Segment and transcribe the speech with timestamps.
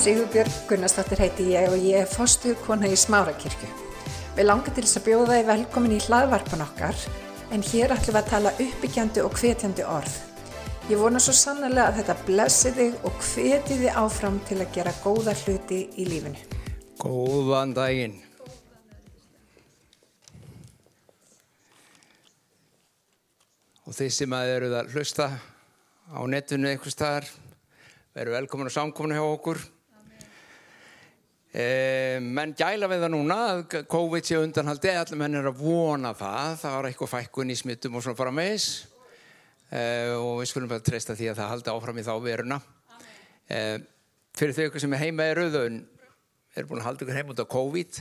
[0.00, 3.66] Sigurbjörg Gunnarsdóttir heiti ég og ég er fostu kona í Smárakirkju.
[4.32, 7.00] Við langar til þess að bjóða þið velkomin í hlaðvarpan okkar
[7.52, 10.14] en hér ætlum við að tala uppbyggjandi og hvetjandi orð.
[10.88, 14.94] Ég vona svo sannlega að þetta blessi þig og hveti þið áfram til að gera
[15.02, 16.40] góða hluti í lífinu.
[17.02, 18.14] Góðan daginn.
[23.84, 25.28] Og þeir sem að eru að hlusta
[26.08, 27.28] á netinu eitthvað staðar,
[28.16, 29.62] veru velkomin á samkominu hjá okkur.
[31.50, 36.12] E, menn gæla við það núna að COVID sé undanhaldi, allir menn er að vona
[36.14, 38.68] það, það var eitthvað fækkun í smittum og svona þess
[39.66, 39.80] e,
[40.14, 42.60] og við skulum bara treysta því að það haldi áfram í þá veruna.
[43.50, 43.58] E,
[44.38, 45.82] fyrir þau ykkur sem er heima í rauðun,
[46.54, 48.00] er búin að halda ykkur heim út á COVID,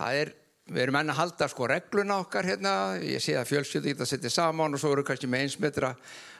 [0.00, 0.34] það er
[0.66, 2.72] við erum enn að halda sko regluna okkar hérna,
[3.04, 5.92] ég sé að fjölskyldi geta að setja saman og svo eru kannski með einsmetra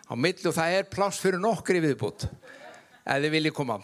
[0.09, 3.77] á milli og það er pláss fyrir nokkri viðbútt ef þið viljið koma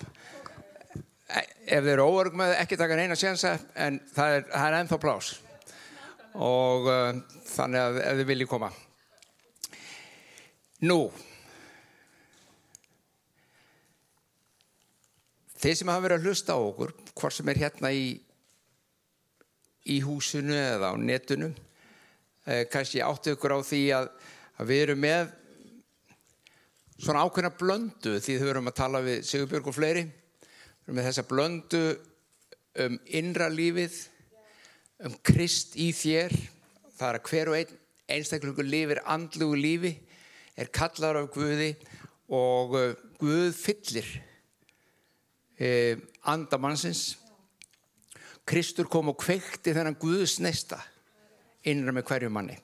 [1.32, 5.00] ef þið eru óörg með ekki taka neina sénsa en það er, það er ennþá
[5.02, 5.34] pláss.
[6.32, 7.20] Og uh,
[7.52, 8.72] þannig að ef þið viljið koma.
[10.88, 10.98] Nú.
[15.62, 18.06] Þeir sem hafa verið að hlusta á okkur hvort sem er hérna í
[19.90, 21.50] í húsinu eða á netinu
[22.46, 24.10] eh, kannski áttu ykkur á því að,
[24.62, 25.32] að við erum með
[27.02, 30.04] svona ákveðna blöndu því þau verum að tala við Sigurbjörg og fleiri
[30.86, 31.82] með þessa blöndu
[32.82, 33.98] um innra lífið
[35.06, 36.34] um Krist í þér.
[36.96, 37.78] Það er að hver og einn
[38.12, 39.92] einstaklega lifir andlugu lífi
[40.58, 41.72] er kallar af Guði
[42.32, 44.08] og uh, Guð fyllir
[45.62, 47.12] eh, andamannsins
[48.48, 50.80] Kristur kom og kveikti þennan Guðs neista
[51.70, 52.56] innra með hverju manni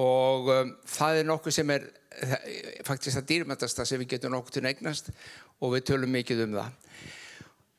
[0.00, 1.84] og um, það er nokkuð sem er
[2.86, 5.10] faktisk það dýrmættasta sem við getum nokkuð til neignast
[5.62, 6.72] og við tölum mikið um það.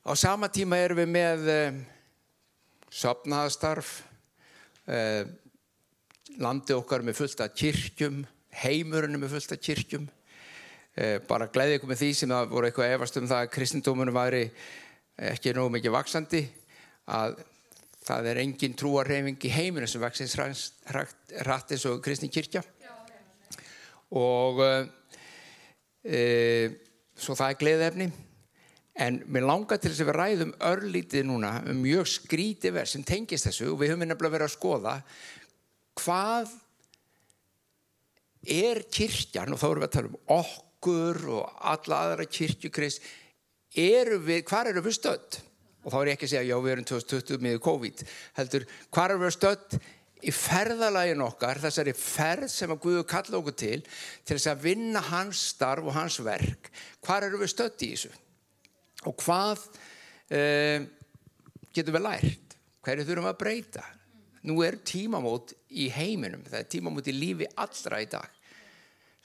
[0.05, 1.79] Á sama tíma erum við með um,
[2.93, 3.97] sopnaðastarf
[4.87, 5.33] um,
[6.41, 8.23] landi okkar með fullt af kirkjum
[8.63, 10.07] heimurinn með fullt af kirkjum.
[10.95, 14.15] Um, bara gleðið ykkur með því sem það voru eitthvað efast um það að kristendómunum
[14.15, 14.45] væri
[15.31, 16.41] ekki nógu mikið vaksandi
[17.11, 17.37] að
[18.05, 22.61] það er engin trúarreyfing í heiminu sem vaksins rætt eins og kristni kirkja.
[24.15, 24.61] Og
[26.05, 26.21] e,
[27.17, 28.09] svo það er gleðefni
[29.05, 33.03] en mér langar til þess að við ræðum örlítið núna um mjög skríti verð sem
[33.07, 34.93] tengist þessu og við höfum nefnilega verið að skoða
[35.99, 36.53] hvað
[38.55, 43.03] er kirkjan og þá erum við að tala um okkur og alla aðra kirkjukrist.
[43.75, 45.39] Eru við, hvað eru við stödd
[45.85, 48.03] og þá er ég ekki að segja já við erum 2020 með COVID
[48.39, 49.77] heldur hvað er við stödd
[50.25, 55.01] í ferðalægin okkar þessari ferð sem að Guðu kalla okkur til til þess að vinna
[55.11, 56.71] hans starf og hans verk.
[57.05, 58.13] Hvað eru við stödd í þessu?
[59.05, 59.65] Og hvað
[60.33, 60.87] eh,
[61.75, 62.55] getum við lært?
[62.85, 63.83] Hverju þurfum við að breyta?
[64.45, 68.31] Nú er tímamót í heiminum það er tímamót í lífi allra í dag.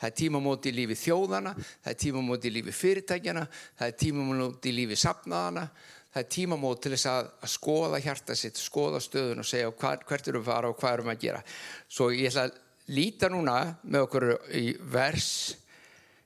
[0.01, 1.51] Það er tímamót í lífi þjóðana,
[1.85, 3.43] það er tímamót í lífi fyrirtækjana,
[3.77, 5.67] það er tímamót í lífi sapnaðana,
[6.11, 10.03] það er tímamót til þess að, að skoða hjarta sitt, skoða stöðun og segja hver,
[10.09, 11.43] hvert eru við að fara og hvað eru við að gera.
[11.87, 12.59] Svo ég ætla að
[12.91, 14.27] líta núna með okkur
[14.59, 15.31] í vers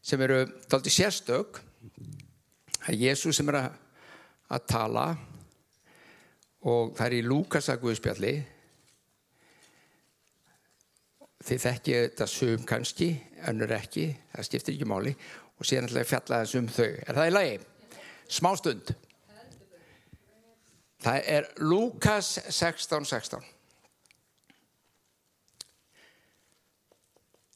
[0.05, 0.41] sem eru
[0.71, 1.61] daldi sérstök.
[2.79, 3.79] Það er Jésús sem er að,
[4.57, 5.07] að tala
[6.65, 8.35] og það er í Lúkas að Guðspjalli.
[11.45, 13.11] Þið þekkið þetta sum kannski,
[13.51, 15.13] önnur ekki, það skiptir ekki máli
[15.59, 16.93] og síðan ætla ég að fjalla þess um þau.
[17.05, 17.59] Er það í lagi?
[18.33, 18.95] Smá stund.
[21.05, 23.43] Það er Lukas 16, 16.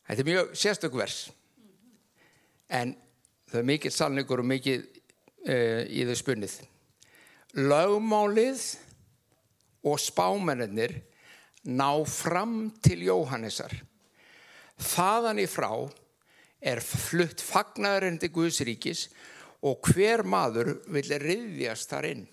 [0.09, 1.16] Þetta er mjög sérstöku vers
[2.69, 2.92] en
[3.48, 6.56] það er mikið sannleikur og mikið uh, í þau spunnið.
[7.56, 8.64] Lögmálið
[9.88, 10.98] og spámennir
[11.65, 13.72] ná fram til Jóhannesar.
[14.77, 15.71] Þaðan í frá
[16.60, 19.06] er flutt fagnaðurinn til Guðs ríkis
[19.65, 22.28] og hver maður vil riðjast þar inn.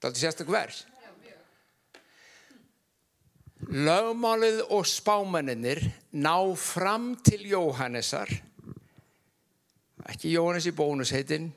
[0.00, 0.82] Það er sérstak vers.
[3.66, 5.80] Lögmálið og spámennir
[6.12, 8.30] ná fram til Jóhannesar.
[10.06, 11.48] Ekki Jóhannes í bónusheitin,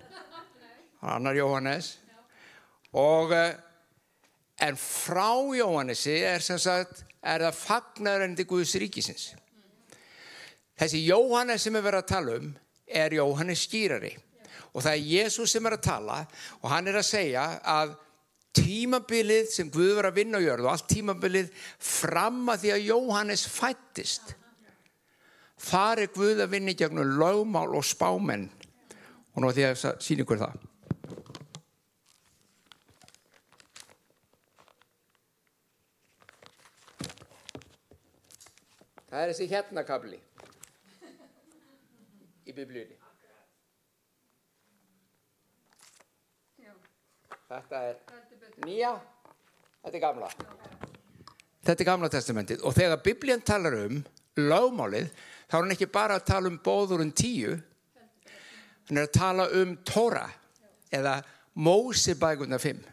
[1.06, 1.98] annar Jóhannes.
[2.98, 9.30] Og en frá Jóhannesi er sagt, er það fagnarandi Guðs ríkisins.
[10.80, 12.52] Þessi Jóhannes sem við verðum að tala um
[12.88, 14.16] er Jóhannes skýrari.
[14.74, 16.20] Og það er Jésús sem er að tala
[16.62, 17.98] og hann er að segja að
[18.56, 22.88] tímabilið sem Guð var að vinna á jörðu og allt tímabilið fram að því að
[22.88, 24.34] Jóhannes fættist
[25.60, 28.50] þar er Guð að vinna í gegnum lögmál og spámenn
[29.36, 30.66] og nú ég að sína ykkur það.
[39.10, 40.20] Það er þessi hérna kabli
[42.46, 43.09] í biblíunni.
[47.50, 47.96] Þetta er
[48.62, 48.92] nýja,
[49.82, 50.28] þetta er gamla.
[51.66, 54.04] Þetta er gamla testamentið og þegar biblían talar um
[54.38, 55.10] lögmálið
[55.50, 57.56] þá er hann ekki bara að tala um bóðurinn tíu,
[58.90, 60.28] hann er að tala um Tóra
[60.94, 61.16] eða
[61.58, 62.84] Mósibæguna 5.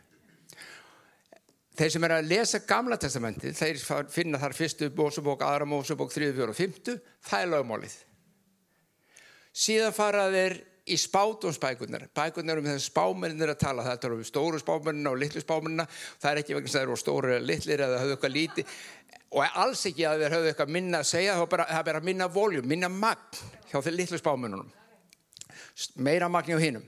[1.77, 6.39] Þeir sem er að lesa gamla testamentið, þeir finna þar fyrstu Mósebók, aðra Mósebók, þriðu,
[6.39, 6.97] fjóru og fymtu,
[7.29, 7.99] það er lögmálið.
[9.53, 10.57] Síðan fara þeir
[10.87, 15.43] í spátumsbækunar, bækunar um þess spámennir að tala, það er um stóru spámennina og litlu
[15.43, 15.87] spámennina,
[16.23, 18.65] það er ekki vegna að það eru stóru eða litlir eða höfðu eitthvað líti
[19.35, 22.69] og alls ekki að þeir höfðu eitthvað minna að segja, það er bara minna voljum,
[22.71, 23.43] minna magn
[23.73, 24.71] hjá þeir litlu spámennunum,
[25.99, 26.87] meira magn hjá hinnum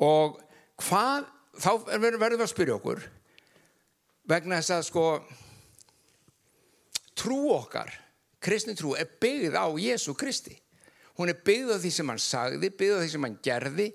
[0.00, 0.40] og
[0.86, 1.28] hvað,
[1.60, 3.04] þá verðum við að spyrja okkur,
[4.32, 5.06] vegna þess að sko
[7.16, 7.92] trú okkar,
[8.40, 10.56] kristni trú er byggð á Jésu Kristi
[11.16, 13.86] Hún er byggð á því sem hann sagði, byggð á því sem hann gerði,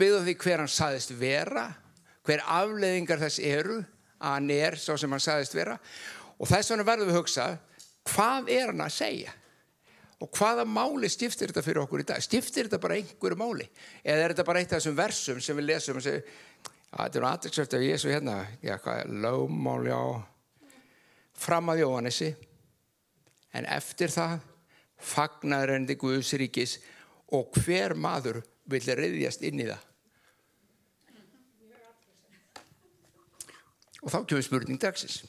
[0.00, 1.66] byggð á því hver hann sagðist vera,
[2.24, 3.80] hver afleðingar þess eru
[4.20, 5.76] að hann er svo sem hann sagðist vera.
[6.40, 7.46] Og þess vegna verðum við að hugsa,
[8.08, 9.36] hvað er hann að segja?
[10.20, 12.20] Og hvaða máli stiftir þetta fyrir okkur í dag?
[12.24, 13.66] Stiftir þetta bara einhverju máli?
[14.04, 16.34] Eða er þetta bara eitt af þessum versum sem við lesum og segjum,
[16.90, 20.04] að þetta er aðeinsvægt af Jésu hérna, já, hvað er lögmáli á
[21.40, 22.30] fram að Jóhannessi,
[23.56, 24.40] en eftir það
[25.00, 26.78] fagnarendi Guðsríkis
[27.36, 29.86] og hver maður vil reyðjast inn í það.
[34.00, 35.20] Og þá kemur spurning dagsins.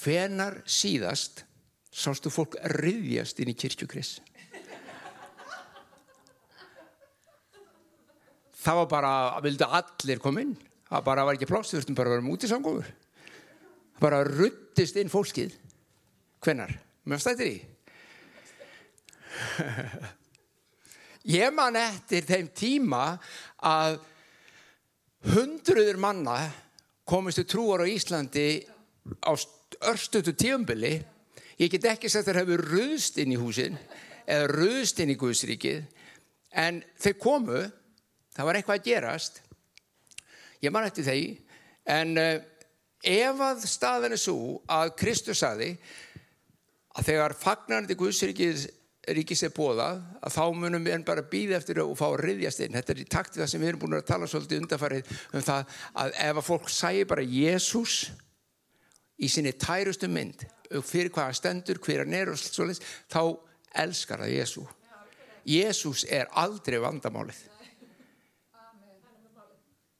[0.00, 1.44] Hvenar síðast
[1.94, 4.16] sástu fólk reyðjast inn í kirkjukris?
[8.64, 9.12] Það var bara,
[9.44, 10.54] vildi allir koma inn.
[10.88, 12.88] Það bara var ekki pláss, þurftum bara að vera mútið samgóður.
[13.94, 15.56] Það bara ruttist inn fólkið.
[16.44, 16.72] Hvenar?
[17.04, 17.56] Mér stættir í?
[21.24, 23.04] Ég man eftir þeim tíma
[23.64, 23.96] að
[25.32, 26.36] hundruður manna
[27.08, 28.60] komistu trúar á Íslandi
[29.24, 29.32] á
[29.88, 30.98] örstutu tíumbili.
[31.60, 33.78] Ég get ekki sagt að það hefur ruðst inn í húsin
[34.24, 35.84] eða ruðst inn í Guðsríkið
[36.54, 37.62] en þau komu,
[38.34, 39.40] það var eitthvað að gerast.
[40.64, 41.36] Ég man eftir þeim
[41.94, 42.36] en uh,
[43.04, 45.74] ef að staðan er svo að Kristus saði
[46.94, 48.68] að þegar fagnarandi Guðsríkið
[49.12, 52.62] ríkis er bóðað að þá munum við en bara býða eftir og fá að riðjast
[52.64, 52.76] inn.
[52.78, 55.44] Þetta er í takt við það sem við erum búin að tala svolítið undarfarið um
[55.44, 57.96] það að ef að fólk sæi bara Jésús
[59.20, 60.46] í sinni tærustu mynd
[60.82, 63.22] fyrir hvaða stendur, hver hann er og svolítið, þá
[63.84, 64.64] elskar það Jésú.
[65.44, 67.42] Jésús er aldrei vandamálið.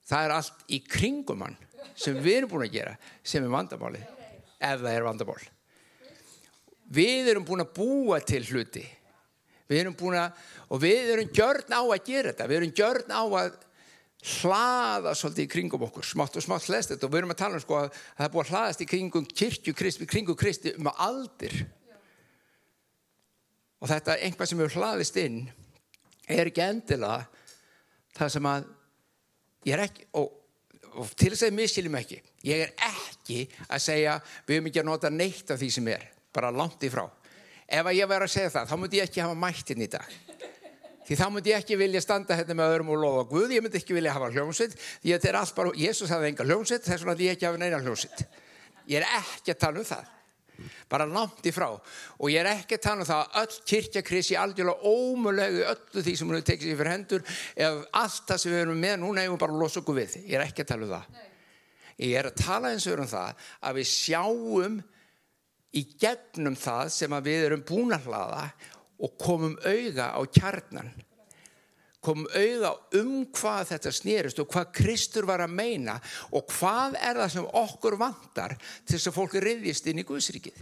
[0.05, 1.57] Það er allt í kringum hann
[1.97, 4.05] sem við erum búin að gera sem er vandamálið,
[4.59, 5.43] ef það er vandamál.
[6.93, 8.83] Við erum búin að búa til hluti.
[9.65, 10.35] Við erum búin að,
[10.69, 12.49] og við erum gjörn á að gera þetta.
[12.49, 13.55] Við erum gjörn á að
[14.25, 17.57] hlaða svolítið í kringum okkur, smátt og smátt hlest þetta og við erum að tala
[17.59, 20.89] um sko að það er búin að hlaðast í kringum kirkju kristi, kringum kristi um
[20.89, 21.57] að aldir.
[23.81, 25.43] Og þetta einhvað sem hefur hlaðist inn
[26.25, 27.27] er ekki endilega
[28.17, 28.67] það sem að
[29.67, 30.33] ég er ekki, og,
[30.95, 34.81] og til þess að ég miskiljum ekki, ég er ekki að segja við höfum ekki
[34.81, 37.05] að nota neitt af því sem er bara langt í frá.
[37.65, 40.17] Ef að ég væri að segja það, þá myndi ég ekki hafa mættin í dag.
[41.05, 43.77] Því þá myndi ég ekki vilja standa hérna með öðrum og lofa Guð, ég myndi
[43.77, 44.73] ekki vilja hafa hljómsveit,
[45.03, 47.81] því þetta er allt bara, Jésús hafði enga hljómsveit, þess vegna ég ekki hafa neina
[47.83, 48.23] hljómsveit.
[48.89, 50.09] Ég er ekki að tala um það,
[50.89, 51.67] bara langt í frá.
[52.17, 56.17] Og ég er ekki að tala um það að öll kirkjakrissi algjörlega ómulegu öllu því
[56.17, 59.27] sem hún hefur tekið sér fyrir hendur, eða allt það sem við erum með, núna
[59.27, 60.19] hefur bara losa okkur við.
[60.25, 61.23] Ég er ekki að tala um það.
[62.01, 64.81] Ég er að tala eins og um það að við sjáum
[65.75, 68.45] í gegnum það sem við erum búin að hlaða
[69.03, 70.91] og komum auða á kjarnan
[72.05, 75.97] komum auða um hvað þetta snýrist og hvað Kristur var að meina
[76.35, 80.61] og hvað er það sem okkur vantar til þess að fólk reyðist inn í Guðsrikið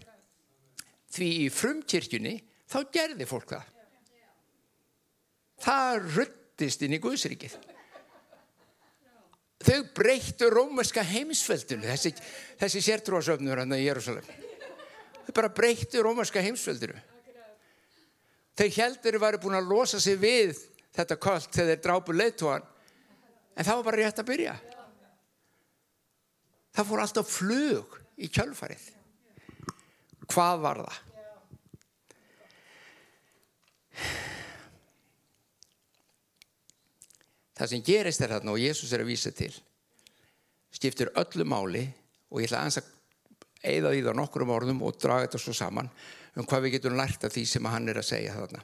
[1.13, 2.38] því í frumkirkjunni
[2.72, 3.67] þá gerði fólk það.
[5.63, 7.60] Það ruttist inn í Guðsrikið
[9.63, 12.12] þau breyttu rómerska heimsveldinu þessi,
[12.60, 14.43] þessi sértróðsöfnur hann í Jérúsalem
[15.25, 17.00] þau bara breyttu rómarska heimsveldinu.
[18.58, 20.58] Þeir heldur að væri búin að losa sig við
[20.94, 22.68] þetta kvöld þegar þeir drápu leiðtóan
[23.58, 24.53] en það var bara rétt að byrja.
[26.74, 28.86] Það fór alltaf flug í kjölfarið.
[30.30, 31.01] Hvað var það?
[37.53, 39.53] Það sem gerist er þarna og Jésús er að vísa til
[40.74, 41.86] skiptir öllu máli
[42.34, 42.89] og ég ætla að
[43.63, 45.89] eigða því það nokkrum orðum og draga þetta svo saman
[46.38, 48.63] um hvað við getum lært af því sem hann er að segja þarna.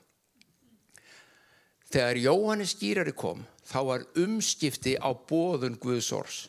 [1.89, 6.43] Þegar Jóhannes skýrari kom, þá var umskipti á bóðun Guðsors.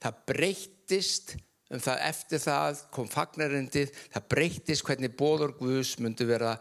[0.00, 1.34] Það breyttist
[1.72, 6.54] um það eftir það kom fagnarindið, það breyttist hvernig bóður Guðs myndi vera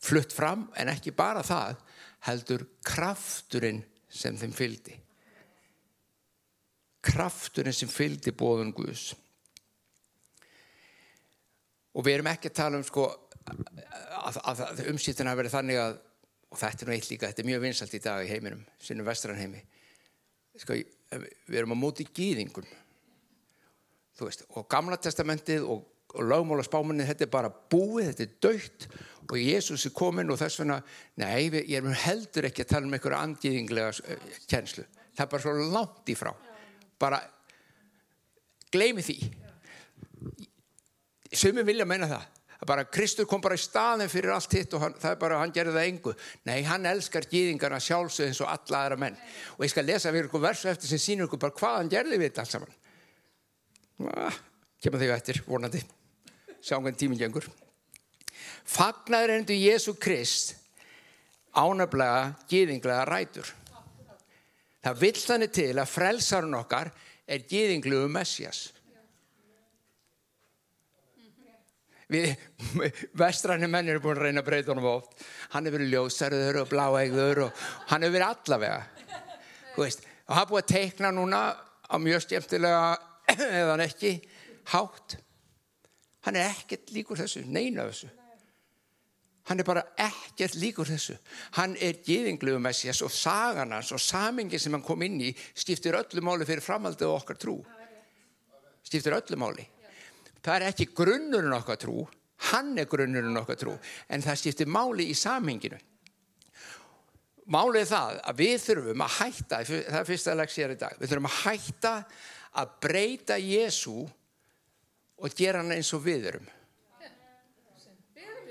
[0.00, 1.80] flutt fram en ekki bara það,
[2.28, 4.96] heldur krafturinn sem þeim fyldi.
[7.02, 9.10] Krafturinn sem fyldi bóðun Guðs
[11.92, 15.82] og við erum ekki að tala um sko að, að, að umsýttin hafa verið þannig
[15.82, 16.00] að
[16.52, 19.08] og þetta er nú eitt líka, þetta er mjög vinsalt í dag í heiminum, sinnum
[19.08, 19.62] vestranheimi
[20.60, 22.66] sko, við erum á móti gýðingum
[24.18, 28.34] þú veist, og gamla testamentið og, og lögmála spámanið, þetta er bara búið þetta er
[28.44, 28.88] dögt
[29.32, 30.80] og Jésús er komin og þess vegna,
[31.22, 34.18] nei, við, ég er heldur ekki að tala um einhverja andgýðinglega
[34.50, 34.84] kjenslu,
[35.16, 36.32] það er bara svo langt í frá.
[37.00, 37.22] Bara
[38.74, 39.16] gleymi því
[41.32, 42.28] Sumi vilja meina það.
[42.66, 45.54] Bara Kristur kom bara í staðin fyrir allt hitt og hann, það er bara, hann
[45.54, 46.12] gerði það engu.
[46.46, 49.16] Nei, hann elskar gýðingarna sjálfsög eins og alla aðra menn.
[49.56, 52.20] Og ég skal lesa fyrir ykkur versu eftir sem sínur ykkur bara hvað hann gerði
[52.20, 52.78] við þetta allt saman.
[54.12, 54.38] Ah,
[54.82, 55.82] kemur þig eftir, vonandi.
[56.62, 57.48] Sjáum hvernig tíminn gengur.
[58.62, 60.54] Fagnaður endur Jésu Krist
[61.52, 63.50] ánablega gýðinglega rætur.
[64.82, 66.90] Það vill þannig til að frelsarun okkar
[67.26, 68.70] er gýðingluðu Messias.
[72.12, 72.32] Við
[73.22, 75.16] vestræni menn eru búin að reyna að breyta honum oft.
[75.54, 78.80] Hann hefur verið ljósarður og bláægður og hann hefur verið allavega.
[79.76, 81.42] Veist, og hann búið að teikna núna
[81.88, 82.88] á mjög stjæmtilega
[83.60, 84.16] eða hann ekki
[84.72, 85.18] hátt.
[86.26, 88.10] Hann er ekkert líkur þessu neina þessu.
[89.50, 91.16] Hann er bara ekkert líkur þessu.
[91.58, 95.98] Hann er gíðingluðu messias og sagan hans og samingi sem hann kom inn í skiptir
[95.98, 97.58] öllu máli fyrir framhaldið og okkar trú.
[98.86, 99.66] Skiptir öllu máli
[100.42, 102.02] það er ekki grunnurinn okkar trú
[102.50, 103.74] hann er grunnurinn okkar trú
[104.08, 105.78] en það skiptir máli í samhenginu.
[107.52, 110.98] Málið er það að við þurfum að hætta það er fyrsta legs hér í dag
[111.00, 111.94] við þurfum að hætta
[112.62, 113.96] að breyta Jésu
[115.22, 116.48] og gera hann eins og við erum.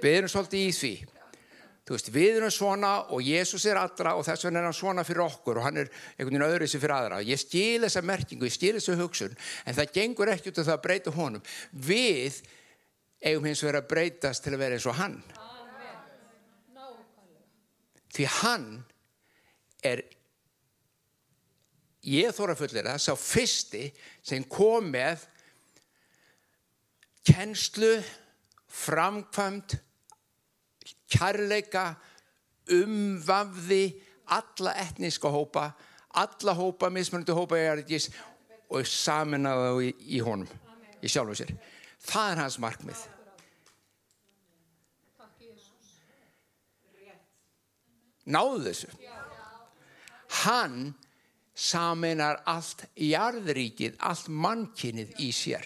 [0.01, 0.93] Við erum svolítið í því
[1.89, 5.25] Veist, við erum svona og Jésús er allra og þess vegna er hann svona fyrir
[5.25, 7.17] okkur og hann er einhvern veginn öðru sem fyrir aðra.
[7.25, 9.33] Ég skil þessa merkingu, ég skil þessa hugsun
[9.65, 11.43] en það gengur ekki út af það að breyta honum.
[11.73, 12.37] Við
[13.21, 15.17] eigum hins vegar að breytast til að vera eins og hann.
[18.11, 18.65] Því hann
[19.87, 20.03] er,
[22.05, 23.85] ég þóra fullir það, sá fyrsti
[24.21, 25.23] sem kom með
[27.27, 27.95] kennslu,
[28.71, 29.77] framkvæmt,
[31.11, 31.95] kærleika
[32.71, 33.83] umvafði
[34.31, 35.71] alla etníska hópa
[36.13, 38.09] alla hópa, mismunandi hópa erðis,
[38.71, 40.51] og saminnaði þá í, í honum
[41.01, 41.53] í sjálfu sér.
[42.01, 43.03] Það er hans markmið.
[48.31, 48.91] Náðu þessu.
[50.41, 50.93] Hann
[51.57, 55.65] saminar allt jarðríkið, allt mannkinnið í sér.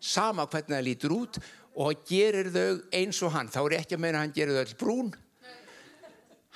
[0.00, 1.40] Sama hvernig það lítur út
[1.76, 3.50] og gerir þau eins og hann.
[3.52, 5.10] Þá er ekki að meina að hann gerir þau alls brún.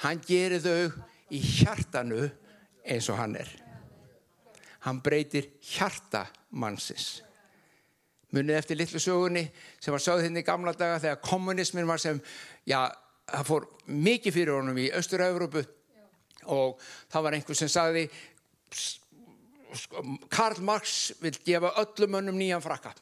[0.00, 2.22] Hann gerir þau í hjartanu
[2.88, 3.50] eins og hann er.
[4.86, 6.24] Hann breytir hjarta
[6.56, 7.20] mannsins.
[8.32, 9.42] Munið eftir litlu sögunni
[9.82, 12.20] sem var sögð hérna í gamla daga þegar kommunismin var sem
[12.64, 12.86] já,
[13.26, 15.64] það fór mikið fyrir honum í Östur-Európu
[16.54, 18.06] og það var einhver sem sagði
[20.30, 22.94] Karl Marx vil gefa öllum önnum nýjan frakka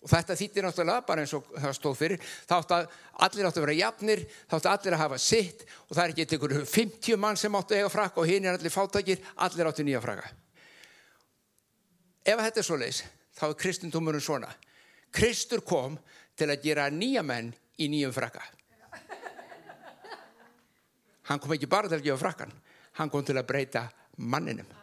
[0.00, 2.22] og þetta þýttir náttúrulega bara eins og það stóð fyrir.
[2.48, 2.86] Þátt að
[3.26, 6.26] allir áttu að vera jafnir þátt að allir að hafa sitt og það er ekki
[6.26, 9.84] einhver 50 mann sem áttu að eiga frakka og hinn er allir fátækir, allir áttu
[9.84, 10.32] nýja frakka.
[12.24, 13.02] Ef þetta er svo leis
[13.36, 14.48] þá er kristendumurinn svona.
[15.12, 15.98] Kristur kom
[16.38, 18.42] til að gera nýja menn í nýjum frakka.
[21.30, 22.56] Hann kom ekki bara til að gefa frakkan
[23.00, 24.79] hann kom til að breyta manninum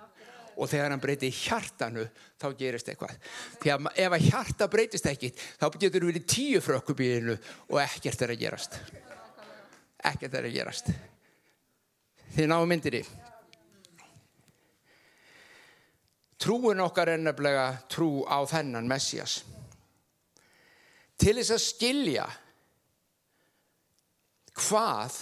[0.58, 2.08] og þegar hann breyti hjartanu
[2.42, 3.14] þá gerist eitthvað.
[3.62, 7.38] Því að ef að hjarta breytist ekki þá getur við verið tíu frökkubíðinu
[7.70, 8.80] og ekkert er að gerast.
[10.12, 10.92] Ekkert er að gerast.
[12.36, 13.06] Þið náðu myndir í
[16.38, 19.40] trúin okkar er nefnilega trú á þennan Messias
[21.18, 22.26] til þess að skilja
[24.58, 25.18] hvað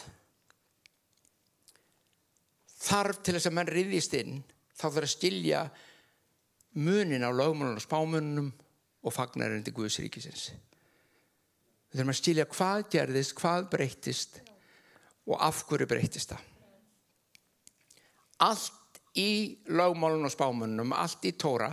[2.86, 4.42] þarf til þess að mann riðist inn
[4.75, 5.62] þá þarf að skilja
[6.75, 8.51] munin á lögmálun og spámunum
[9.05, 10.50] og fagnarinn til Guðs ríkisins.
[11.91, 14.41] Við þurfum að skilja hvað gerðist, hvað breytist
[15.25, 16.41] og af hverju breytist það.
[18.44, 21.72] Allt í lögmálun og spámunum, allt í tóra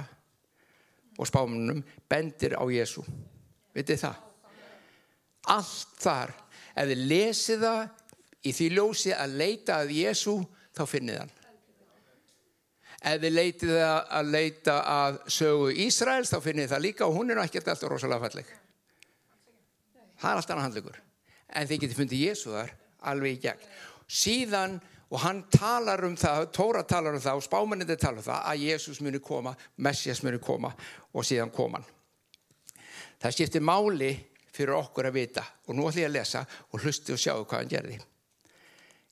[1.18, 3.02] og spámunum bendir á Jésu.
[3.74, 4.20] Vitið það?
[5.50, 6.32] Allt þar.
[6.78, 7.82] Ef þið lesið það
[8.46, 10.36] í því ljósi að leita að Jésu,
[10.72, 11.34] þá finnið hann.
[13.02, 17.40] Ef þið leitið að leita að sögu Ísraels, þá finnið það líka og hún er
[17.42, 18.52] ekki alltaf rosalega falleg.
[20.22, 21.00] Það er allt annað handlugur.
[21.50, 22.70] En þið getið fundið Jésu þar
[23.10, 23.66] alveg í gegn.
[24.06, 24.78] Síðan,
[25.10, 28.64] og hann talar um það, Tóra talar um það og spámennið talar um það, að
[28.68, 30.72] Jésús muni koma, Messias muni koma
[31.12, 31.90] og síðan koma hann.
[33.22, 34.14] Það skiptir máli
[34.52, 37.64] fyrir okkur að vita og nú ætlum ég að lesa og hlusti og sjáu hvað
[37.64, 37.98] hann gerði.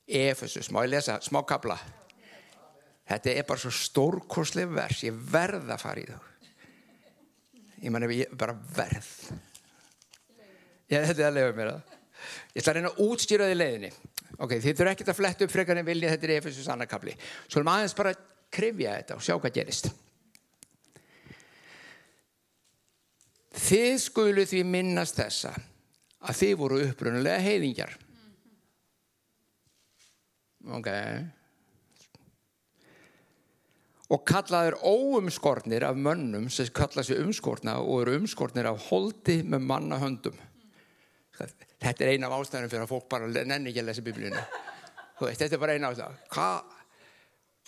[0.07, 1.77] Efesus, má ég lesa smá kabla?
[3.11, 6.27] Þetta er bara svo stórkoslega vers, ég verð að fara í það.
[7.81, 9.09] Ég menna, ég bara verð.
[10.91, 11.97] Ég, þetta er að lefa mér það.
[12.53, 13.89] Ég ætla að reyna að útstýra því leiðinni.
[14.37, 17.17] Ok, þið þurfa ekkert að fletta upp frekar en vilja, þetta er Efesus annarkabli.
[17.47, 19.91] Svo erum aðeins bara að krifja þetta og sjá hvað gerist.
[23.65, 25.51] Þið skulu því minnast þessa
[26.21, 27.99] að þið voru upprunulega heiðingjar.
[30.79, 30.89] Ok.
[34.11, 39.67] Og kallaður óumskornir af mönnum sem kalla sér umskorna og eru umskornir af holdi með
[39.69, 40.39] mannahöndum.
[41.81, 44.41] Þetta er eina af ástæðunum fyrir að fólk bara nenni ekki að lesa biblíuna.
[45.21, 46.17] Þetta er bara eina ástæðan.
[46.33, 46.77] Hvað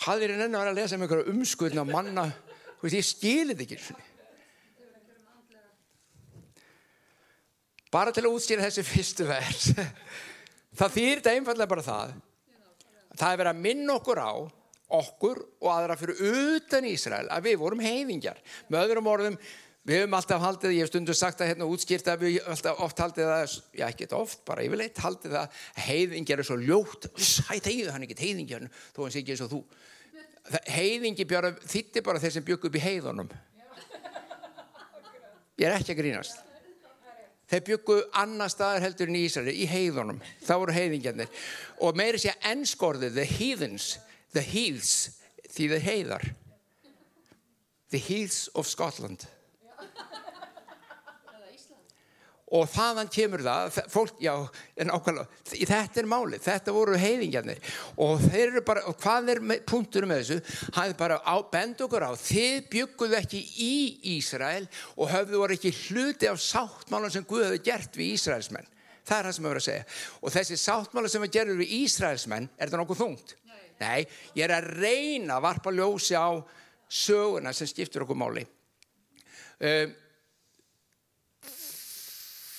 [0.04, 2.26] hvað er nenni að vera að lesa með einhverja umskurna manna?
[2.82, 4.10] Veist, ég skilir þetta ekki.
[7.94, 9.70] Bara til að útstýra þessi fyrstu vers.
[10.74, 12.14] Það þýr þetta einfallega bara það.
[13.14, 14.34] Það er verið að minna okkur á
[14.94, 16.20] okkur og aðra fyrir
[16.58, 18.42] utan Ísrael að við vorum heiðingjar.
[18.72, 19.38] Með öðrum orðum,
[19.84, 23.02] við höfum alltaf haldið, ég hef stundu sagt að hérna útskýrt að við alltaf oft
[23.04, 27.10] haldið það, já ekki oft, bara yfirleitt haldið það, heiðingjar er svo ljótt,
[27.50, 29.64] heiðu hann ekkert heiðingjar, þó hann sé ekki eins og þú.
[30.68, 33.30] Heiðingi björn þýtti bara þeir sem bygg upp í heiðunum.
[35.60, 36.42] Ég er ekki að grínast.
[37.54, 40.22] Þeir byggu annar staðar heldur en í Ísraeli, í heiðunum.
[40.42, 41.42] Það voru heiðingjarnir.
[41.86, 43.88] Og meiri sé ennskorðið, the heathens,
[44.34, 45.20] the heaths,
[45.54, 46.26] þeir heiðar.
[47.94, 49.28] The heaths of Scotland.
[52.54, 54.34] Og þaðan kemur það, fólk, já,
[54.78, 57.62] en ákvæmlega, þetta er málið, þetta voru heiðingjarnir.
[58.06, 60.60] Og þeir eru bara, og hvað er punktur með þessu?
[60.68, 63.74] Það er bara á, bend okkur á, þið bygguðu ekki í
[64.20, 68.70] Ísrael og höfðu voru ekki hluti af sáttmálan sem Guð hefði gert við Ísraelsmenn.
[69.04, 69.88] Það er það sem voru að segja.
[70.22, 73.34] Og þessi sáttmála sem við gerum við Ísraelsmenn, er það nokkuð þungt?
[73.84, 74.06] Nei.
[74.38, 76.32] Ég er að reyna að varpa ljósi á
[76.88, 78.46] söguna sem skiptur okkur máli.
[79.64, 79.94] Um,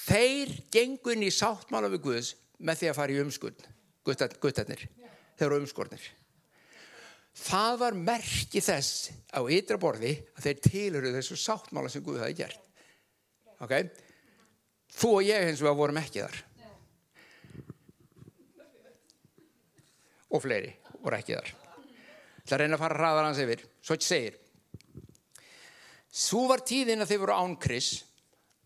[0.04, 2.34] þeir gengun í sáttmála við Guðs
[2.64, 3.72] með því að fara í umskurn
[4.04, 4.84] guttarnir,
[5.38, 6.04] þeir eru umskornir
[7.34, 12.36] það var merki þess á ytra borði að þeir tilhöru þessu sáttmála sem Guð hafi
[12.38, 12.60] gert
[13.64, 13.74] ok
[14.94, 16.42] þú og ég hins vegar vorum ekki þar
[20.34, 20.72] og fleiri
[21.04, 21.52] voru ekki þar.
[22.44, 23.62] Það reyna að fara hraðar hans yfir.
[23.84, 24.40] Svo ekki segir
[26.14, 27.88] svo var tíðin að þeir voru ánkris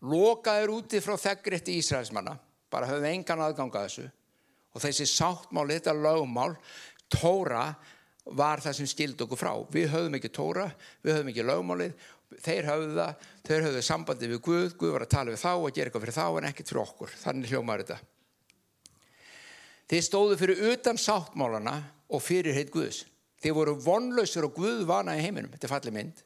[0.05, 2.35] lokaður úti frá þeggrétti Ísraelsmanna.
[2.69, 4.05] Bara höfðu engan aðganga þessu.
[4.77, 6.53] Og þessi sáttmál, þetta lögmál
[7.09, 7.71] tóra
[8.37, 9.51] var það sem skildi okkur frá.
[9.73, 10.67] Við höfðum ekki tóra,
[11.01, 12.07] við höfðum ekki lögmálið.
[12.45, 15.71] Þeir höfðu það, þeir höfðu sambandi við Guð, Guð var að tala við þá og
[15.73, 17.97] gera eitthvað fyrir þá en ekkert fyrir okkur, þannig hljómaður þetta.
[19.89, 21.75] Þeir stóðu fyrir utan sáttmálana
[22.09, 23.05] og fyrir heit Guðs
[23.39, 26.25] þeir voru vonlausur og Guð vana í heiminum þetta er fallið mynd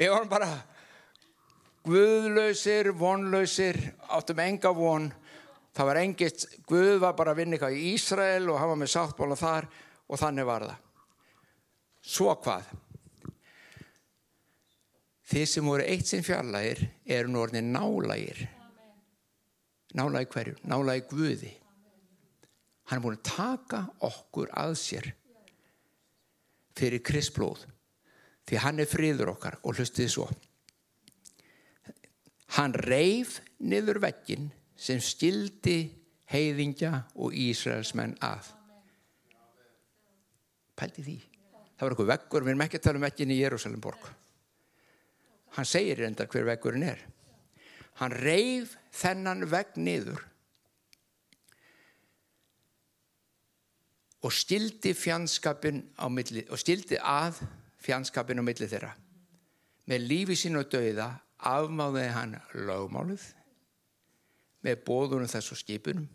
[0.00, 0.50] við vorum bara
[1.86, 3.78] guðlausir, vonlausir,
[4.12, 5.08] áttum enga von,
[5.76, 9.38] það var engist, Guð var bara að vinna eitthvað í Ísrael og hafa með sáttbóla
[9.38, 9.68] þar
[10.10, 10.86] og þannig var það.
[12.00, 12.70] Svo hvað?
[15.30, 18.48] Þið sem voru eitt sinn fjarlægir eru nú orðin nálægir.
[19.94, 20.56] Nálægi hverju?
[20.70, 21.52] Nálægi Guði.
[22.90, 25.04] Hann er búin að taka okkur að sér
[26.74, 27.62] fyrir kristblóð
[28.50, 30.24] því hann er friður okkar og hlustiði svo.
[32.56, 35.84] Hann reif niður veggin sem stildi
[36.32, 38.48] heiðingja og Ísraelsmenn að.
[40.74, 41.18] Pældi því.
[41.78, 44.08] Það var eitthvað veggur, við erum ekki að tala um veggin í Jérúsalemborg.
[45.54, 47.06] Hann segir enda hver veggurinn er.
[48.02, 50.26] Hann reif þennan vegg niður
[54.20, 54.92] og stildi
[56.10, 57.40] milli og stildi að
[57.80, 58.92] fjandskapin á milli þeirra.
[59.88, 61.08] Með lífi sín og dauða
[61.40, 62.36] afmáðið hann
[62.68, 63.22] lögmálið
[64.60, 66.08] með bóðunum þessu skipunum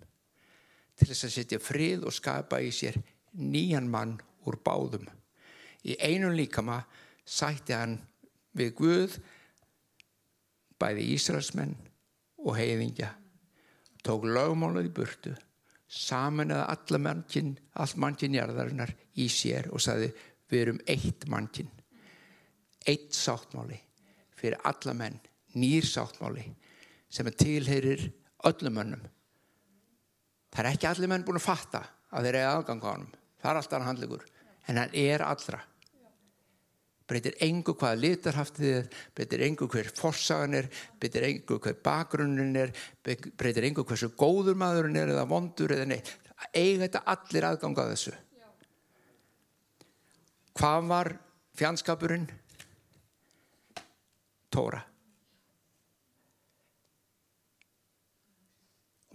[0.95, 2.99] til þess að setja frið og skapa í sér
[3.35, 5.07] nýjan mann úr báðum.
[5.83, 6.83] Í einum líkama
[7.25, 7.97] sætti hann
[8.55, 9.17] við Guð
[10.79, 11.75] bæði Ísraelsmenn
[12.45, 13.09] og heiðingja.
[14.05, 14.93] Tók lögmálað í
[15.95, 20.13] burtu, samanlega alla mannkinn, allt mannkinn jarðarinnar í sér og saði
[20.49, 21.69] við erum eitt mannkinn.
[22.87, 23.79] Eitt sáttmáli
[24.35, 25.19] fyrir alla menn,
[25.55, 26.45] nýr sáttmáli
[27.09, 28.11] sem tilherir
[28.43, 29.01] öllum mönnum.
[30.51, 33.07] Það er ekki allir menn búin að fatta að þeir eru aðgang á hann.
[33.41, 34.25] Það er alltaf hann handlegur.
[34.67, 35.59] En hann er allra.
[37.05, 42.73] Breytir engu hvaða litarhaftið er, breytir engu hver forsagan er, breytir engu hver bakgrunnin er,
[43.05, 46.09] breytir engu hversu góður maðurinn er eða vondur eða neitt.
[46.51, 48.15] Eiga þetta allir aðgang á þessu.
[50.55, 51.11] Hvað var
[51.59, 52.27] fjandskapurinn?
[54.49, 54.81] Tóra.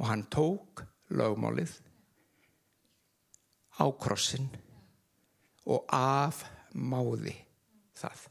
[0.00, 1.74] Og hann tók lögmálið
[3.80, 4.48] á krossin
[5.66, 7.34] og afmáði
[8.00, 8.26] það.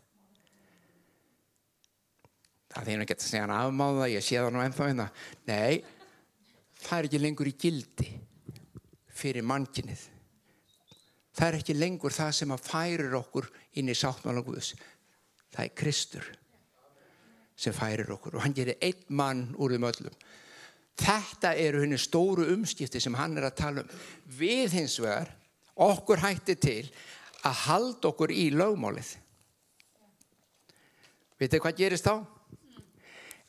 [2.69, 4.89] Það er því að geta að segja hann afmáða, ég sé það nú ennþá.
[4.91, 5.07] Hérna.
[5.49, 5.79] Nei,
[6.83, 8.09] það er ekki lengur í gildi
[9.19, 10.03] fyrir mannkinnið.
[11.35, 13.47] Það er ekki lengur það sem að færir okkur
[13.79, 14.73] inn í sáttmála Guðs.
[15.49, 16.27] Það er Kristur
[17.59, 20.19] sem færir okkur og hann gerir einn mann úr þeim öllum.
[20.99, 23.93] Þetta eru henni stóru umskipti sem hann er að tala um.
[24.35, 25.31] Við hins vegar,
[25.79, 26.83] okkur hætti til
[27.47, 29.13] að halda okkur í lögmálið.
[31.39, 32.15] Vitið hvað gerist þá?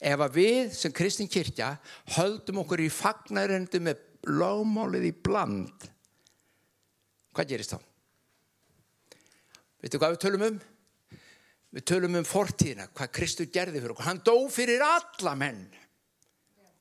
[0.01, 1.75] Ef að við sem kristin kirkja
[2.17, 4.01] höldum okkur í fagnærendu með
[4.31, 5.89] lögmálið í bland,
[7.37, 7.81] hvað gerist þá?
[9.81, 10.61] Vitið hvað við tölum um?
[11.71, 14.09] Við tölum um fortíðina, hvað Kristur gerði fyrir okkur.
[14.09, 15.61] Hann dó fyrir alla menn.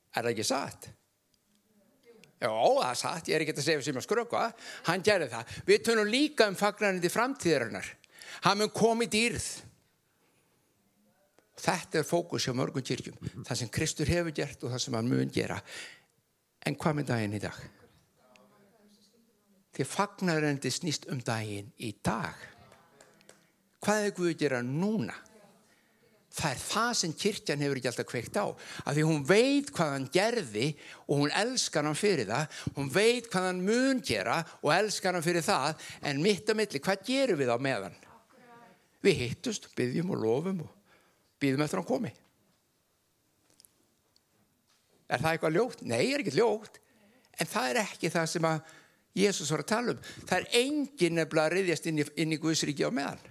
[0.10, 0.88] Er það ekki satt?
[2.40, 4.46] Já, það er satt, ég er ekki að segja sem að skrökva,
[4.88, 5.56] hann gerði það.
[5.68, 7.90] Við tönum líka um fagnarinn í framtíðarinnar.
[8.48, 9.50] Hann mun komið dýrð.
[11.60, 13.18] Þetta er fókus hjá mörgum kyrkjum.
[13.48, 15.60] Það sem Kristur hefur gert og það sem hann mun gera.
[16.66, 17.60] En hvað með daginn í dag?
[19.76, 22.48] Því fagnarinn snýst um daginn í dag.
[23.80, 25.16] Hvað er Guð að gera núna?
[26.40, 29.94] það er það sem kirkjan hefur ekki alltaf kveikt á af því hún veit hvað
[29.96, 30.68] hann gerði
[31.08, 35.26] og hún elskar hann fyrir það hún veit hvað hann mun gera og elskar hann
[35.26, 37.98] fyrir það en mitt að milli, hvað gerum við á meðan?
[39.04, 40.79] Við hittust, byggjum og lofum og
[41.40, 42.12] býðum eftir hann komi.
[45.10, 45.82] Er það eitthvað ljótt?
[45.90, 46.80] Nei, er ekki ljótt.
[47.40, 48.76] En það er ekki það sem að
[49.20, 50.02] Jésús var að tala um.
[50.30, 53.22] Það er engin nefnilega að riðjast inn í, inn í Guðsriki á meðan.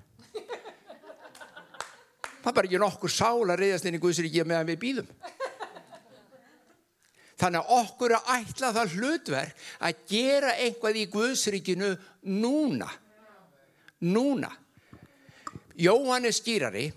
[2.39, 5.09] Það er bara ekki nokkur sál að reyðast inn í Guðsríkja meðan við býðum
[7.39, 11.91] þannig að okkur er ætlað það hlutverk að gera einhvað í Guðsríkinu
[12.35, 12.89] núna.
[14.03, 14.51] Núna.
[15.79, 16.89] Jóhannes skýrari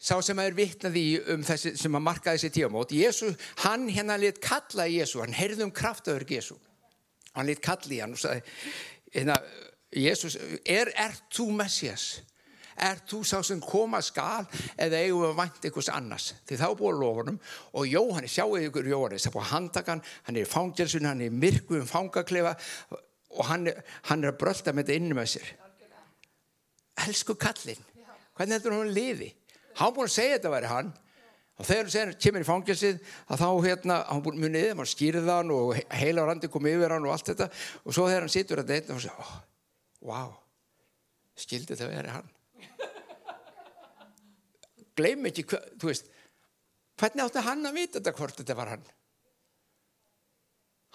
[0.00, 3.34] sá sem er vittnaði um þessi sem að marka þessi tíamót Jésu,
[3.66, 6.56] hann hérna lit kalla Jésu hann heyrði um kraftaður Jésu
[7.36, 8.42] hann lit kalli hann og sagði
[9.12, 9.36] hérna,
[9.90, 12.20] Jésus, er, er þú Messias?
[12.80, 14.46] er þú sá sem koma skal
[14.80, 16.28] eða eigum við að vant einhvers annars?
[16.48, 17.38] Því þá búið lofunum
[17.76, 21.40] og Jóhannes, sjáu ykkur Jóhannes, það búið handakan hann er í fangelsun, hann er í
[21.42, 22.54] myrku um fangaklefa
[22.94, 23.68] og hann,
[24.08, 25.52] hann er að brölda með þetta inni með sér.
[27.06, 27.84] Elsku kallin
[28.36, 29.30] hvernig heldur hann liði
[29.80, 30.92] hann búið að segja þetta væri hann.
[31.60, 35.50] Og þegar hann kemur í fangelsið að þá hérna, hann búið munið, hann skýrði hann
[35.52, 37.50] og heila randi kom yfir hann og allt þetta.
[37.84, 39.34] Og svo þegar hann situr að þetta og segir, oh,
[40.08, 40.30] wow
[41.40, 42.30] skildi þetta verið hann.
[44.98, 46.10] Gleym ekki, þú veist
[47.00, 48.82] hvernig átti hann að vita þetta hvort þetta var hann?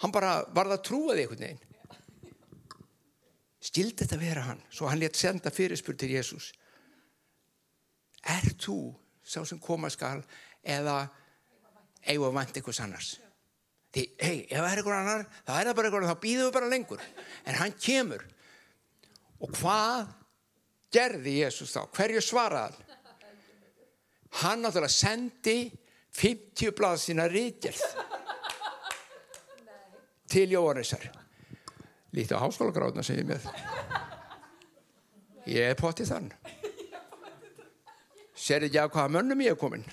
[0.04, 1.62] Hann bara var það trúið einhvern veginn.
[3.66, 4.60] Skildi þetta vera hann?
[4.70, 6.52] Svo hann létt senda fyrirspur til Jésús
[8.26, 8.80] er þú
[9.26, 10.22] sá sem koma skal
[10.66, 11.06] eða
[12.06, 13.12] eiga vant einhvers annars?
[13.94, 16.56] Því, hei, ef það er einhver annar þá er það bara einhver, þá býðum við
[16.58, 17.04] bara lengur.
[17.46, 18.26] En hann kemur.
[19.40, 20.10] Og hvað
[20.92, 22.76] gerði Jésús þá, hverju svaraðan
[24.42, 24.64] hann?
[24.64, 25.58] Náttúrulega sendi
[26.16, 27.82] 50 blad sína ríkjörð
[30.32, 31.08] til Jóhannesar.
[32.16, 33.44] Lítið á háskólagráðuna sem ég með
[35.46, 36.30] ég er pottið þann
[38.36, 39.84] sér ekki af hvaða mönnum ég hef komin?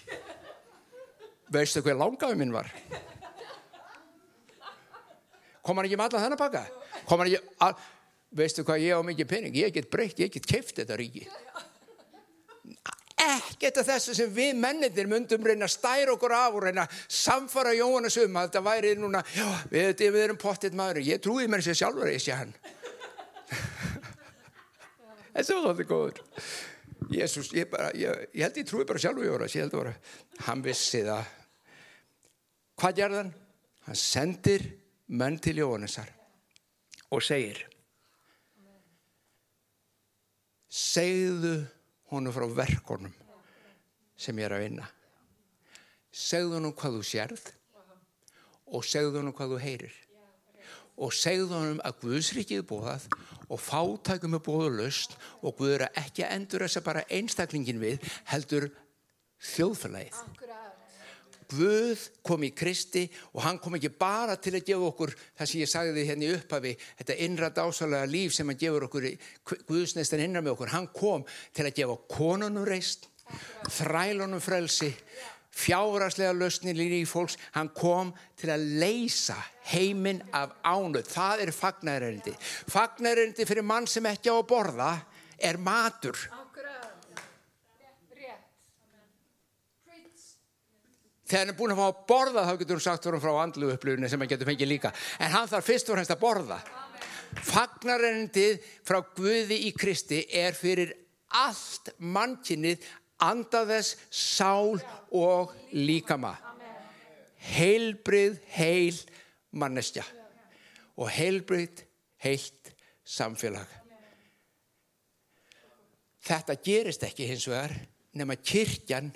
[1.53, 2.69] Veistu hvað langaðu minn var?
[5.63, 6.63] Kom hann ekki með alla þennan pakka?
[7.08, 7.84] Kom hann ekki að
[8.36, 11.27] veistu hvað ég á mikið pening ég get breykt, ég get keift þetta ríki.
[13.23, 16.97] Ekkert af þessu sem við mennindir myndum reyna að stæra okkur af og reyna að
[17.08, 21.47] samfara Jóhannes um að þetta væri núna, já, við, við erum pottitt maður ég trúi
[21.47, 22.51] mér sér sjálfur að ég sé hann.
[25.34, 26.21] Þessi var svolítið góður.
[27.11, 29.93] Jésús, ég, ég, ég held ég trúi bara sjálf í óra, ég held bara,
[30.47, 31.31] hann vissi það.
[32.79, 33.33] Hvað gerði hann?
[33.87, 34.65] Hann sendir
[35.11, 36.09] menn til Jóhannesar
[37.13, 37.59] og segir,
[40.73, 41.57] segðu
[42.13, 43.13] honum frá verkonum
[44.17, 44.87] sem ég er að vinna.
[46.13, 47.51] Segðu honum hvað þú sérð
[48.73, 50.02] og segðu honum hvað þú heyrir.
[51.01, 53.08] Og segðu honum að Guðsrikið er bóðað
[53.49, 57.82] og fátækum er bóðu löst og Guð er ekki að endur þess að bara einstaklingin
[57.82, 58.69] við heldur
[59.53, 60.21] þjóðfélagið.
[61.53, 63.03] Guð kom í Kristi
[63.34, 66.39] og hann kom ekki bara til að gefa okkur það sem ég sagði henni hérna
[66.39, 69.10] upphafi, þetta innra dásalega líf sem hann gefur okkur,
[69.67, 73.10] Guðsneistan innan með okkur, hann kom til að gefa konunum reist,
[73.75, 74.93] þrælunum frelsi,
[75.53, 79.37] fjáraslega lausnir í fólks, hann kom til að leysa
[79.71, 81.05] heiminn af ánuð.
[81.07, 82.33] Það er fagnæðarendi.
[82.73, 84.93] Fagnæðarendi fyrir mann sem ekki á að borða
[85.37, 86.17] er matur.
[91.23, 94.09] Þegar hann er búin að fá að borða þá getur hann sagt frá andlu upplifinu
[94.11, 94.91] sem hann getur fengið líka.
[95.23, 96.59] En hann þarf fyrst og fremst að borða.
[97.47, 100.91] Fagnarendið frá Guði í Kristi er fyrir
[101.33, 102.83] allt mannkinnið
[103.23, 104.79] andaðess, sál
[105.15, 106.36] og líkama.
[107.43, 108.99] Heilbrið, heil
[109.59, 110.05] mannestja
[110.95, 111.81] og heilbrið,
[112.23, 112.71] heilt
[113.03, 113.67] samfélag.
[116.23, 117.73] Þetta gerist ekki hins vegar
[118.15, 119.12] nema kirkjan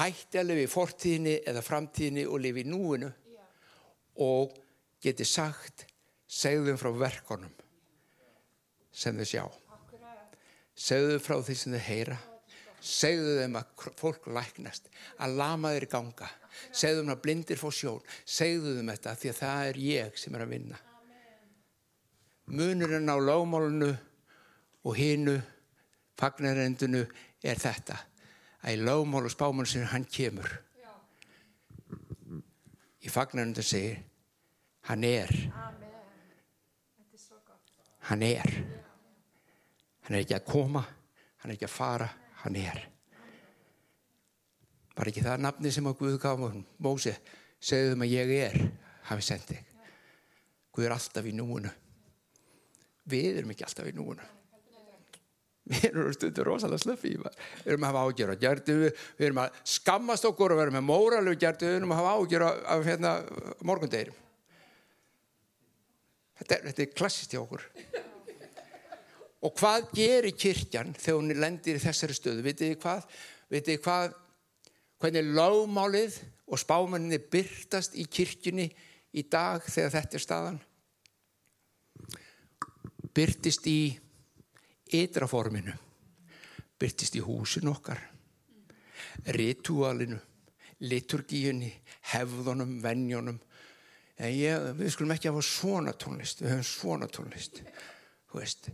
[0.00, 3.10] hætti að lifa í fortíðinni eða framtíðinni og lifa í núinu
[4.26, 4.56] og
[5.02, 5.86] geti sagt
[6.30, 7.52] segðum frá verkonum
[8.90, 9.44] sem þau sjá
[10.74, 12.18] segðum frá því sem þau heyra
[12.80, 14.88] segðu þeim að fólk læknast
[15.20, 16.28] að lama þeir ganga.
[16.72, 18.02] Segðu þeim að blindir fá sjón.
[18.24, 20.80] Segðu þeim þetta því að það er ég sem er að vinna.
[22.50, 23.90] Munurinn á lágmálunu
[24.82, 25.36] og hinu
[26.18, 27.04] fagnarendunu
[27.46, 27.98] er þetta
[28.60, 30.50] að í lágmál og spáman sem hann kemur.
[33.00, 34.00] Í fagnarendun segir
[34.90, 35.30] hann er.
[38.10, 38.56] Hann er.
[40.04, 40.82] Hann er ekki að koma
[41.40, 42.08] hann er ekki að fara
[42.44, 42.80] hann er.
[44.96, 46.42] Var ekki það nafni sem að Guð gaf
[46.82, 47.14] Mósi,
[47.60, 48.58] segðu þeim að ég er
[49.10, 49.70] hafi sendið
[50.70, 51.70] Guð er alltaf í núinu.
[53.10, 54.26] Við erum ekki alltaf í núinu.
[55.70, 57.26] Við erum stundur rosalega slöffi við
[57.68, 61.34] erum að hafa ágjör á gertu við erum að skammast okkur og vera með móralu
[61.38, 63.12] gertu, við erum að hafa ágjör af hérna,
[63.68, 64.16] morgundegirum
[66.40, 67.68] þetta, þetta er klassist hjá okkur
[69.40, 72.44] Og hvað gerir kirkjan þegar hún lendir í þessari stöðu?
[72.44, 73.06] Vitið þið hvað?
[73.48, 74.16] Vitið þið hvað?
[75.00, 76.18] Hvernig lágmálið
[76.50, 78.66] og spámaninni byrtast í kirkjunni
[79.16, 80.58] í dag þegar þetta er staðan?
[83.16, 83.80] Byrtist í
[85.00, 85.72] ytraforminu.
[86.80, 88.02] Byrtist í húsin okkar.
[89.24, 90.20] Ritualinu.
[90.84, 91.72] Liturgíunni.
[92.12, 92.76] Hefðunum.
[92.84, 93.40] Venjónum.
[94.20, 96.44] Ég, við skulum ekki hafa svona tónlist.
[96.44, 97.64] Við höfum svona tónlist.
[98.28, 98.68] Þú veist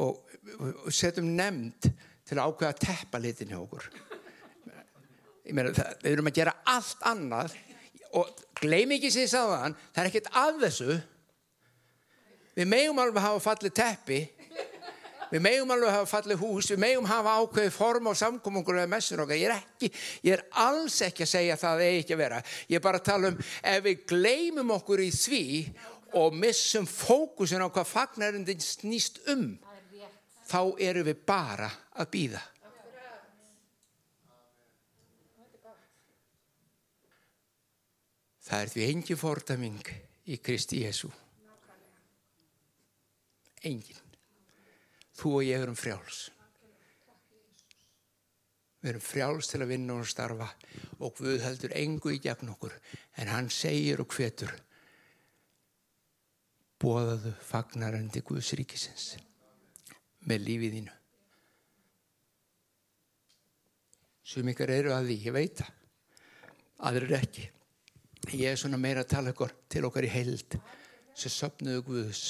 [0.00, 1.90] og setjum nefnd
[2.26, 3.86] til að ákveða að teppa litin hjá okkur.
[5.50, 7.54] Meina, það, við erum að gera allt annað
[8.18, 10.98] og gleym ekki sér sáðan það er ekkert af þessu.
[12.58, 14.20] Við megum alveg hafa fallið teppi.
[15.30, 16.70] Við megum alveg hafa fallið hús.
[16.72, 19.90] Við megum hafa ákveðið form á samkomungur eða messur okkar, ég er ekki
[20.26, 22.42] ég er alls ekki að segja að það eigi ekki að vera.
[22.66, 23.40] Ég er bara að tala um
[23.74, 25.44] ef við gleymum okkur í því
[26.18, 29.52] og missum fókusin á hvað fagnarindin snýst um
[30.50, 32.42] þá eru við bara að býða
[38.50, 39.90] það er því engi fordaming
[40.30, 41.10] í Kristi Jésu
[43.66, 43.98] engin.
[45.20, 46.28] Þú og ég erum frjáls.
[48.80, 50.48] Við erum frjáls til að vinna og starfa
[51.04, 52.72] og Guð heldur engu í gegn okkur
[53.20, 54.54] en hann segir og hvetur
[56.80, 59.06] bóðaðu fagnarandi Guðs ríkisins
[60.28, 60.96] með lífið þínu.
[64.30, 65.72] Sum ykkar eru að því, ég veit það.
[66.90, 67.48] Aðrir ekki.
[68.36, 70.56] Ég er svona meira að tala ykkur til okkar í heild
[71.16, 72.24] sem söpnuðu Guðs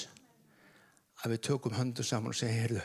[1.21, 2.85] að við tökum höndu saman og segja, heyrðu,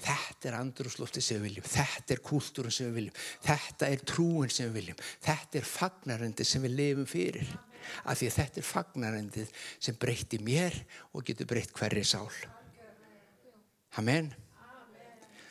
[0.00, 4.52] þetta er andrúslófti sem við viljum, þetta er kúltúrun sem við viljum, þetta er trúin
[4.52, 7.52] sem við viljum, þetta er fagnarandi sem við lifum fyrir
[8.04, 10.76] af því að þetta er fagnarendið sem breytti mér
[11.12, 12.28] og getur breytt hverri sál.
[13.96, 14.32] Amen.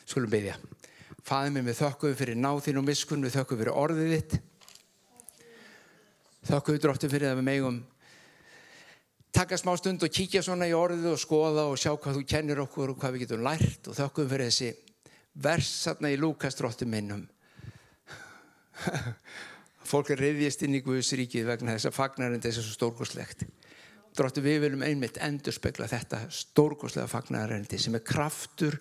[0.06, 0.54] Skulum byggja
[1.26, 4.34] Fæðum við þökkum fyrir náðinn og miskun við þökkum fyrir orðið þitt.
[6.46, 7.80] Þökkum við dróttum fyrir að við megum
[9.34, 12.62] taka smá stund og kíkja svona í orðið og skoða og sjá hvað þú kennir
[12.62, 13.90] okkur og hvað við getum lært.
[13.90, 14.70] Og þökkum fyrir þessi
[15.42, 17.26] vers þarna í Lúkastróttum minnum.
[19.86, 23.44] Fólk er reyðjast inn í Guðsríkið vegna þess að fagnarinn þess að svo stórkoslegt.
[24.16, 28.78] Dróttu við viljum einmitt endur spekla þetta stórkoslega fagnarindi sem er kraftur,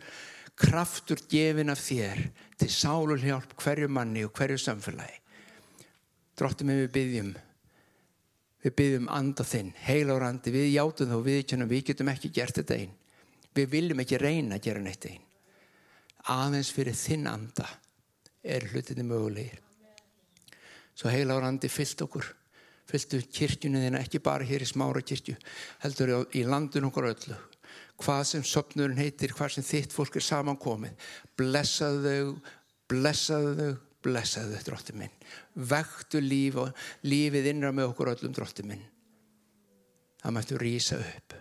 [0.55, 2.21] kraftur gefin af þér
[2.57, 5.19] til sálulhjálp hverju manni og hverju samfélagi.
[6.35, 7.35] Dróttu með við byggjum
[8.65, 12.31] Við byggjum anda þinn, heila á randi, við játum þá við kjönum, við getum ekki
[12.33, 12.95] gert þetta einn.
[13.53, 15.21] Við viljum ekki reyna að gera neitt einn.
[16.33, 17.67] Aðeins fyrir þinn anda
[18.41, 19.61] er hlutinni mögulegir.
[20.95, 22.27] Svo heila á randi fyllt okkur,
[22.87, 25.35] fylltu kirkjunni þina, ekki bara hér í smára kirkju,
[25.83, 27.39] heldur í landun okkur öllu.
[27.99, 31.07] Hvað sem sopnurinn heitir, hvað sem þitt fólk er samankomið,
[31.39, 32.51] blessaðu þau,
[32.91, 35.15] blessaðu þau, blessaðu þau, drótti minn.
[35.55, 38.83] Vektu líf og lífið innra með okkur öllum drótti minn.
[40.23, 41.35] Það mættu rýsa upp.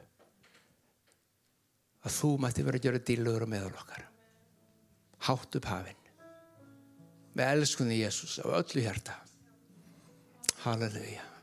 [2.05, 4.09] Að þú mætti vera að gera díluður á meðal okkar.
[5.29, 6.01] Hátt upp hafinn.
[7.35, 9.24] Með elskunni Jésús á öllu hjarta
[10.65, 11.35] Halleluja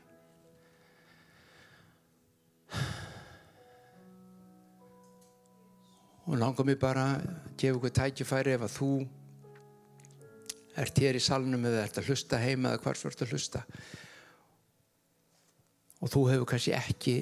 [6.32, 7.26] og langar mér bara að
[7.60, 8.90] gefa okkur tækifæri ef að þú
[10.82, 13.62] ert hér í salnum eða ert að hlusta heima eða hvar svo ert að hlusta.
[16.02, 17.16] Og þú hefur kannski ekki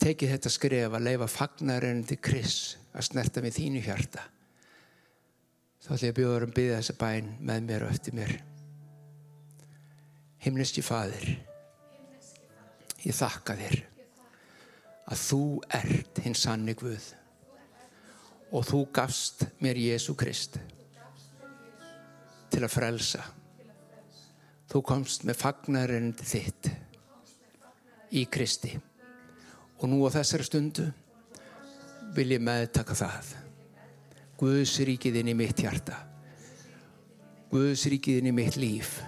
[0.00, 2.60] tekið þetta skref að leifa fagnarinn til Kris
[2.94, 4.24] að snerta með þínu hjarta.
[5.80, 8.34] Þá ætlum ég að bjóða um að byggja þessa bæn með mér og eftir mér
[10.44, 11.30] himneski fadir
[13.04, 13.78] ég þakka þér
[15.10, 15.42] að þú
[15.80, 17.08] ert hins sannig Guð
[18.50, 20.58] og þú gafst mér Jésu Krist
[22.50, 23.22] til að frelsa.
[24.70, 26.70] Þú komst með fagnarinn þitt
[28.14, 28.72] í Kristi.
[29.80, 30.86] Og nú á þessari stundu
[32.14, 33.30] vil ég meðtaka það.
[34.40, 35.96] Guðsríkiðinn í mitt hjarta.
[37.50, 38.98] Guðsríkiðinn í mitt líf.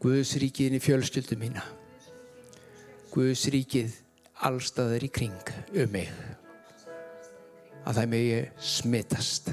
[0.00, 1.60] Guðsríkiðinn í fjölskyldu mína.
[3.12, 3.98] Guðsríkið
[4.48, 6.08] allstaðar í kring um mig.
[7.84, 9.50] Að það megi smittast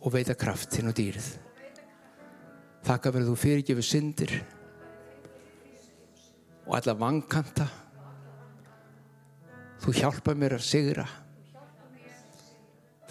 [0.00, 1.28] og veita kraftin og dýrið.
[2.86, 4.32] Þakka verður þú fyrirgefu syndir
[6.64, 7.68] og alla vankanta.
[9.84, 11.04] Þú hjálpa mér að sigra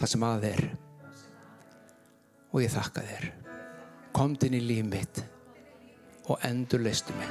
[0.02, 0.66] það sem að er
[2.50, 3.32] og ég þakka þér.
[4.18, 5.26] Komt inn í líf mitt
[6.28, 7.30] og endur leistu mig.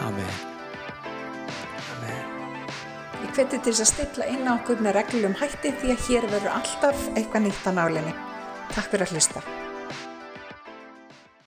[0.00, 0.50] Amen.
[3.20, 6.28] Ég hveti til þess að stilla inn á okkur með reglum hætti því að hér
[6.32, 8.14] verður alltaf eitthvað nýtt á nálinni.
[8.72, 9.42] Takk fyrir að hlusta.